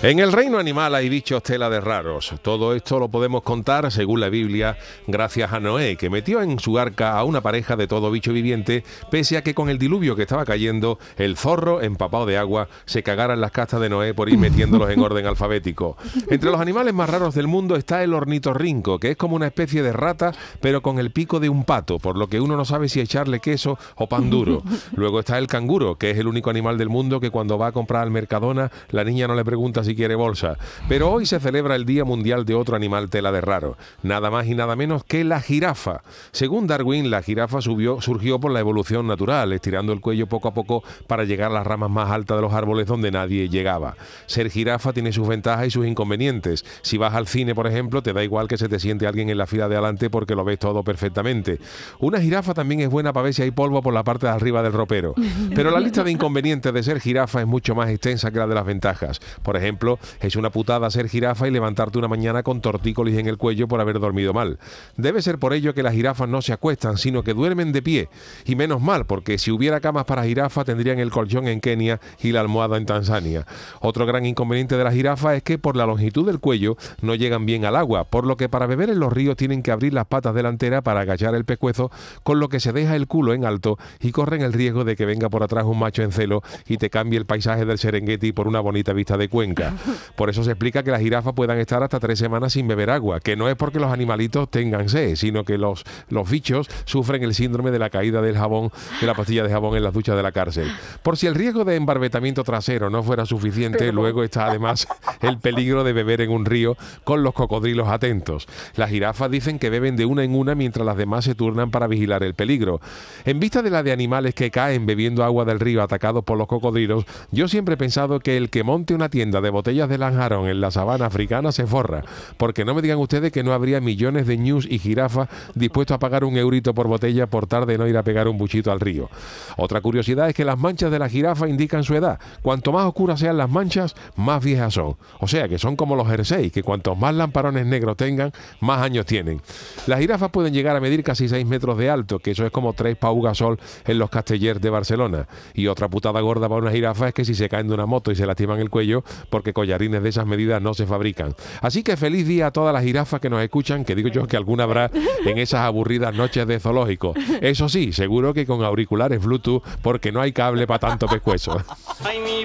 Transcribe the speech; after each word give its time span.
En 0.00 0.20
el 0.20 0.30
reino 0.32 0.58
animal 0.58 0.94
hay 0.94 1.08
bichos 1.08 1.42
tela 1.42 1.68
de 1.68 1.80
raros. 1.80 2.32
Todo 2.42 2.72
esto 2.72 3.00
lo 3.00 3.08
podemos 3.08 3.42
contar, 3.42 3.90
según 3.90 4.20
la 4.20 4.28
Biblia, 4.28 4.78
gracias 5.08 5.52
a 5.52 5.58
Noé, 5.58 5.96
que 5.96 6.08
metió 6.08 6.40
en 6.40 6.60
su 6.60 6.78
arca 6.78 7.18
a 7.18 7.24
una 7.24 7.40
pareja 7.40 7.74
de 7.74 7.88
todo 7.88 8.08
bicho 8.12 8.32
viviente, 8.32 8.84
pese 9.10 9.36
a 9.36 9.42
que 9.42 9.54
con 9.54 9.68
el 9.68 9.76
diluvio 9.76 10.14
que 10.14 10.22
estaba 10.22 10.44
cayendo, 10.44 11.00
el 11.16 11.36
zorro, 11.36 11.82
empapado 11.82 12.26
de 12.26 12.38
agua, 12.38 12.68
se 12.84 13.02
cagara 13.02 13.34
en 13.34 13.40
las 13.40 13.50
castas 13.50 13.80
de 13.80 13.88
Noé 13.88 14.14
por 14.14 14.28
ir 14.28 14.38
metiéndolos 14.38 14.88
en 14.88 15.00
orden 15.00 15.26
alfabético. 15.26 15.96
Entre 16.30 16.48
los 16.48 16.60
animales 16.60 16.94
más 16.94 17.10
raros 17.10 17.34
del 17.34 17.48
mundo 17.48 17.74
está 17.74 18.04
el 18.04 18.14
ornitorrinco, 18.14 19.00
que 19.00 19.10
es 19.10 19.16
como 19.16 19.34
una 19.34 19.48
especie 19.48 19.82
de 19.82 19.92
rata, 19.92 20.32
pero 20.60 20.80
con 20.80 21.00
el 21.00 21.10
pico 21.10 21.40
de 21.40 21.48
un 21.48 21.64
pato, 21.64 21.98
por 21.98 22.16
lo 22.16 22.28
que 22.28 22.40
uno 22.40 22.56
no 22.56 22.64
sabe 22.64 22.88
si 22.88 23.00
echarle 23.00 23.40
queso 23.40 23.80
o 23.96 24.08
pan 24.08 24.30
duro. 24.30 24.62
Luego 24.94 25.18
está 25.18 25.38
el 25.38 25.48
canguro, 25.48 25.96
que 25.96 26.12
es 26.12 26.18
el 26.18 26.28
único 26.28 26.50
animal 26.50 26.78
del 26.78 26.88
mundo 26.88 27.18
que 27.18 27.30
cuando 27.30 27.58
va 27.58 27.66
a 27.66 27.72
comprar 27.72 28.04
al 28.04 28.12
Mercadona, 28.12 28.70
la 28.90 29.02
niña 29.02 29.26
no 29.26 29.34
le 29.34 29.44
pregunta 29.44 29.82
si 29.87 29.87
quiere 29.94 30.14
bolsa. 30.14 30.56
Pero 30.88 31.10
hoy 31.10 31.26
se 31.26 31.40
celebra 31.40 31.74
el 31.74 31.84
Día 31.84 32.04
Mundial 32.04 32.44
de 32.44 32.54
otro 32.54 32.76
animal 32.76 33.10
tela 33.10 33.32
de 33.32 33.40
raro, 33.40 33.76
nada 34.02 34.30
más 34.30 34.46
y 34.46 34.54
nada 34.54 34.76
menos 34.76 35.04
que 35.04 35.24
la 35.24 35.40
jirafa. 35.40 36.02
Según 36.32 36.66
Darwin, 36.66 37.10
la 37.10 37.22
jirafa 37.22 37.60
subió, 37.60 38.00
surgió 38.00 38.38
por 38.40 38.52
la 38.52 38.60
evolución 38.60 39.06
natural, 39.06 39.52
estirando 39.52 39.92
el 39.92 40.00
cuello 40.00 40.26
poco 40.26 40.48
a 40.48 40.54
poco 40.54 40.82
para 41.06 41.24
llegar 41.24 41.50
a 41.50 41.54
las 41.54 41.66
ramas 41.66 41.90
más 41.90 42.10
altas 42.10 42.36
de 42.38 42.42
los 42.42 42.52
árboles 42.52 42.86
donde 42.86 43.10
nadie 43.10 43.48
llegaba. 43.48 43.96
Ser 44.26 44.50
jirafa 44.50 44.92
tiene 44.92 45.12
sus 45.12 45.28
ventajas 45.28 45.66
y 45.66 45.70
sus 45.70 45.86
inconvenientes. 45.86 46.64
Si 46.82 46.98
vas 46.98 47.14
al 47.14 47.26
cine, 47.26 47.54
por 47.54 47.66
ejemplo, 47.66 48.02
te 48.02 48.12
da 48.12 48.22
igual 48.24 48.48
que 48.48 48.58
se 48.58 48.68
te 48.68 48.80
siente 48.80 49.06
alguien 49.06 49.30
en 49.30 49.38
la 49.38 49.46
fila 49.46 49.68
de 49.68 49.76
adelante 49.76 50.10
porque 50.10 50.34
lo 50.34 50.44
ves 50.44 50.58
todo 50.58 50.82
perfectamente. 50.82 51.58
Una 51.98 52.20
jirafa 52.20 52.54
también 52.54 52.80
es 52.80 52.88
buena 52.88 53.12
para 53.12 53.24
ver 53.24 53.34
si 53.34 53.42
hay 53.42 53.50
polvo 53.50 53.82
por 53.82 53.94
la 53.94 54.04
parte 54.04 54.26
de 54.26 54.32
arriba 54.32 54.62
del 54.62 54.72
ropero. 54.72 55.14
Pero 55.54 55.70
la 55.70 55.80
lista 55.80 56.04
de 56.04 56.10
inconvenientes 56.10 56.72
de 56.72 56.82
ser 56.82 57.00
jirafa 57.00 57.40
es 57.40 57.46
mucho 57.46 57.74
más 57.74 57.90
extensa 57.90 58.30
que 58.30 58.38
la 58.38 58.46
de 58.46 58.54
las 58.54 58.66
ventajas. 58.66 59.20
Por 59.42 59.56
ejemplo, 59.56 59.77
es 60.20 60.36
una 60.36 60.50
putada 60.50 60.90
ser 60.90 61.08
jirafa 61.08 61.48
y 61.48 61.50
levantarte 61.50 61.98
una 61.98 62.08
mañana 62.08 62.42
con 62.42 62.60
tortícolis 62.60 63.16
en 63.18 63.28
el 63.28 63.38
cuello 63.38 63.68
por 63.68 63.80
haber 63.80 64.00
dormido 64.00 64.32
mal. 64.32 64.58
Debe 64.96 65.22
ser 65.22 65.38
por 65.38 65.52
ello 65.52 65.74
que 65.74 65.82
las 65.82 65.94
jirafas 65.94 66.28
no 66.28 66.42
se 66.42 66.52
acuestan, 66.52 66.98
sino 66.98 67.22
que 67.22 67.34
duermen 67.34 67.72
de 67.72 67.82
pie. 67.82 68.08
Y 68.44 68.56
menos 68.56 68.80
mal, 68.80 69.06
porque 69.06 69.38
si 69.38 69.50
hubiera 69.50 69.80
camas 69.80 70.04
para 70.04 70.24
jirafa 70.24 70.64
tendrían 70.64 70.98
el 70.98 71.10
colchón 71.10 71.48
en 71.48 71.60
Kenia 71.60 72.00
y 72.20 72.32
la 72.32 72.40
almohada 72.40 72.76
en 72.76 72.86
Tanzania. 72.86 73.46
Otro 73.80 74.06
gran 74.06 74.26
inconveniente 74.26 74.76
de 74.76 74.84
la 74.84 74.92
jirafa 74.92 75.34
es 75.34 75.42
que 75.42 75.58
por 75.58 75.76
la 75.76 75.86
longitud 75.86 76.26
del 76.26 76.40
cuello 76.40 76.76
no 77.00 77.14
llegan 77.14 77.46
bien 77.46 77.64
al 77.64 77.76
agua, 77.76 78.04
por 78.04 78.26
lo 78.26 78.36
que 78.36 78.48
para 78.48 78.66
beber 78.66 78.90
en 78.90 79.00
los 79.00 79.12
ríos 79.12 79.36
tienen 79.36 79.62
que 79.62 79.70
abrir 79.70 79.94
las 79.94 80.06
patas 80.06 80.34
delanteras 80.34 80.82
para 80.82 81.00
agachar 81.00 81.34
el 81.34 81.44
pescuezo, 81.44 81.90
con 82.22 82.40
lo 82.40 82.48
que 82.48 82.60
se 82.60 82.72
deja 82.72 82.96
el 82.96 83.06
culo 83.06 83.34
en 83.34 83.44
alto 83.44 83.78
y 84.00 84.12
corren 84.12 84.42
el 84.42 84.52
riesgo 84.52 84.84
de 84.84 84.96
que 84.96 85.06
venga 85.06 85.28
por 85.28 85.42
atrás 85.42 85.64
un 85.64 85.78
macho 85.78 86.02
en 86.02 86.12
celo 86.12 86.42
y 86.66 86.78
te 86.78 86.90
cambie 86.90 87.18
el 87.18 87.26
paisaje 87.26 87.64
del 87.64 87.78
Serengeti 87.78 88.32
por 88.32 88.48
una 88.48 88.60
bonita 88.60 88.92
vista 88.92 89.16
de 89.16 89.28
Cuenca. 89.28 89.67
Por 90.14 90.30
eso 90.30 90.42
se 90.44 90.50
explica 90.50 90.82
que 90.82 90.90
las 90.90 91.00
jirafas 91.00 91.32
puedan 91.34 91.58
estar 91.58 91.82
hasta 91.82 92.00
tres 92.00 92.18
semanas 92.18 92.52
sin 92.52 92.68
beber 92.68 92.90
agua, 92.90 93.20
que 93.20 93.36
no 93.36 93.48
es 93.48 93.56
porque 93.56 93.78
los 93.78 93.92
animalitos 93.92 94.50
tengan 94.50 94.88
sed, 94.88 95.16
sino 95.16 95.44
que 95.44 95.58
los, 95.58 95.84
los 96.08 96.28
bichos 96.28 96.68
sufren 96.84 97.22
el 97.22 97.34
síndrome 97.34 97.70
de 97.70 97.78
la 97.78 97.90
caída 97.90 98.22
del 98.22 98.36
jabón, 98.36 98.70
de 99.00 99.06
la 99.06 99.14
pastilla 99.14 99.42
de 99.42 99.50
jabón 99.50 99.76
en 99.76 99.82
las 99.82 99.92
duchas 99.92 100.16
de 100.16 100.22
la 100.22 100.32
cárcel. 100.32 100.70
Por 101.02 101.16
si 101.16 101.26
el 101.26 101.34
riesgo 101.34 101.64
de 101.64 101.76
embarbetamiento 101.76 102.44
trasero 102.44 102.90
no 102.90 103.02
fuera 103.02 103.26
suficiente, 103.26 103.92
luego 103.92 104.22
está 104.22 104.46
además 104.46 104.86
el 105.20 105.38
peligro 105.38 105.84
de 105.84 105.92
beber 105.92 106.20
en 106.20 106.30
un 106.30 106.44
río 106.44 106.76
con 107.04 107.22
los 107.22 107.34
cocodrilos 107.34 107.88
atentos. 107.88 108.46
Las 108.76 108.90
jirafas 108.90 109.30
dicen 109.30 109.58
que 109.58 109.70
beben 109.70 109.96
de 109.96 110.06
una 110.06 110.24
en 110.24 110.34
una 110.34 110.54
mientras 110.54 110.86
las 110.86 110.96
demás 110.96 111.24
se 111.24 111.34
turnan 111.34 111.70
para 111.70 111.86
vigilar 111.86 112.22
el 112.22 112.34
peligro. 112.34 112.80
En 113.24 113.40
vista 113.40 113.62
de 113.62 113.70
la 113.70 113.82
de 113.82 113.92
animales 113.92 114.34
que 114.34 114.50
caen 114.50 114.86
bebiendo 114.86 115.24
agua 115.24 115.44
del 115.44 115.60
río 115.60 115.82
atacados 115.82 116.24
por 116.24 116.38
los 116.38 116.46
cocodrilos, 116.46 117.04
yo 117.30 117.48
siempre 117.48 117.74
he 117.74 117.78
pensado 117.78 118.20
que 118.20 118.36
el 118.36 118.50
que 118.50 118.62
monte 118.62 118.94
una 118.94 119.08
tienda 119.08 119.40
de 119.40 119.50
botellas 119.50 119.88
de 119.88 119.98
lanjarón 119.98 120.48
en 120.48 120.60
la 120.60 120.70
sabana 120.70 121.06
africana 121.06 121.52
se 121.52 121.66
forra, 121.66 122.04
porque 122.36 122.64
no 122.64 122.74
me 122.74 122.82
digan 122.82 122.98
ustedes 122.98 123.32
que 123.32 123.42
no 123.42 123.52
habría 123.52 123.80
millones 123.80 124.26
de 124.26 124.36
ñus 124.38 124.66
y 124.70 124.78
jirafas 124.78 125.28
dispuestos 125.54 125.94
a 125.94 125.98
pagar 125.98 126.24
un 126.24 126.36
eurito 126.36 126.74
por 126.74 126.88
botella 126.88 127.26
por 127.26 127.46
tarde 127.46 127.78
no 127.78 127.86
ir 127.86 127.96
a 127.96 128.02
pegar 128.02 128.28
un 128.28 128.38
buchito 128.38 128.72
al 128.72 128.80
río. 128.80 129.08
Otra 129.56 129.80
curiosidad 129.80 130.28
es 130.28 130.34
que 130.34 130.44
las 130.44 130.58
manchas 130.58 130.90
de 130.90 130.98
la 130.98 131.08
jirafa 131.08 131.48
indican 131.48 131.84
su 131.84 131.94
edad. 131.94 132.18
Cuanto 132.42 132.72
más 132.72 132.84
oscuras 132.84 133.20
sean 133.20 133.36
las 133.36 133.50
manchas, 133.50 133.94
más 134.16 134.42
viejas 134.42 134.74
son. 134.74 134.96
O 135.20 135.28
sea 135.28 135.48
que 135.48 135.58
son 135.58 135.76
como 135.76 135.96
los 135.96 136.08
jerseys, 136.08 136.52
que 136.52 136.62
cuantos 136.62 136.96
más 136.96 137.14
lamparones 137.14 137.66
negros 137.66 137.96
tengan, 137.96 138.32
más 138.60 138.82
años 138.82 139.06
tienen. 139.06 139.40
Las 139.86 140.00
jirafas 140.00 140.30
pueden 140.30 140.52
llegar 140.52 140.76
a 140.76 140.80
medir 140.80 141.02
casi 141.02 141.28
6 141.28 141.46
metros 141.46 141.78
de 141.78 141.90
alto, 141.90 142.18
que 142.18 142.32
eso 142.32 142.46
es 142.46 142.52
como 142.52 142.72
tres 142.72 142.96
paugasol 142.96 143.58
en 143.86 143.98
los 143.98 144.10
castellers 144.10 144.60
de 144.60 144.70
Barcelona. 144.70 145.28
Y 145.54 145.66
otra 145.66 145.88
putada 145.88 146.20
gorda 146.20 146.48
para 146.48 146.62
una 146.62 146.70
jirafa 146.70 147.08
es 147.08 147.14
que 147.14 147.24
si 147.24 147.34
se 147.34 147.48
caen 147.48 147.68
de 147.68 147.74
una 147.74 147.86
moto 147.86 148.10
y 148.12 148.16
se 148.16 148.26
lastiman 148.26 148.60
el 148.60 148.70
cuello, 148.70 149.02
porque 149.30 149.52
collarines 149.52 150.02
de 150.02 150.08
esas 150.08 150.26
medidas 150.26 150.62
no 150.62 150.74
se 150.74 150.86
fabrican. 150.86 151.34
Así 151.60 151.82
que 151.82 151.96
feliz 151.96 152.26
día 152.26 152.48
a 152.48 152.50
todas 152.50 152.72
las 152.72 152.84
jirafas 152.84 153.20
que 153.20 153.30
nos 153.30 153.42
escuchan, 153.42 153.84
que 153.84 153.94
digo 153.94 154.08
yo 154.08 154.26
que 154.26 154.36
alguna 154.36 154.64
habrá 154.64 154.90
en 155.24 155.38
esas 155.38 155.60
aburridas 155.60 156.14
noches 156.14 156.46
de 156.46 156.60
zoológico. 156.60 157.14
Eso 157.40 157.68
sí, 157.68 157.92
seguro 157.92 158.34
que 158.34 158.46
con 158.46 158.62
auriculares 158.62 159.22
Bluetooth, 159.22 159.62
porque 159.82 160.12
no 160.12 160.20
hay 160.20 160.32
cable 160.32 160.66
para 160.66 160.78
tanto 160.78 161.06
pescuezo. 161.06 161.62
Ay, 162.04 162.18
mi 162.20 162.44